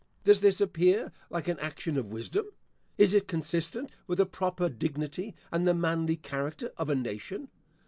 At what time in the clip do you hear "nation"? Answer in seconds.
6.95-7.49